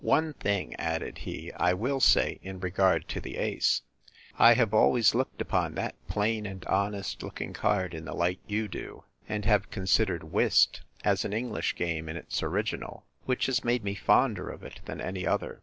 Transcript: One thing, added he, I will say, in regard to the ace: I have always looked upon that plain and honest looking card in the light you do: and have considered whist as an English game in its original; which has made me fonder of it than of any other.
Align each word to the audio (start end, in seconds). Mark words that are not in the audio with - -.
One 0.03 0.33
thing, 0.33 0.75
added 0.79 1.19
he, 1.19 1.53
I 1.53 1.75
will 1.75 1.99
say, 1.99 2.39
in 2.41 2.59
regard 2.59 3.07
to 3.09 3.21
the 3.21 3.37
ace: 3.37 3.83
I 4.39 4.55
have 4.55 4.73
always 4.73 5.13
looked 5.13 5.39
upon 5.41 5.75
that 5.75 5.93
plain 6.07 6.47
and 6.47 6.65
honest 6.65 7.21
looking 7.21 7.53
card 7.53 7.93
in 7.93 8.05
the 8.05 8.15
light 8.15 8.39
you 8.47 8.67
do: 8.67 9.03
and 9.29 9.45
have 9.45 9.69
considered 9.69 10.23
whist 10.23 10.81
as 11.03 11.23
an 11.23 11.33
English 11.33 11.75
game 11.75 12.09
in 12.09 12.17
its 12.17 12.41
original; 12.41 13.05
which 13.27 13.45
has 13.45 13.63
made 13.63 13.83
me 13.83 13.93
fonder 13.93 14.49
of 14.49 14.63
it 14.63 14.79
than 14.85 14.99
of 14.99 15.05
any 15.05 15.27
other. 15.27 15.59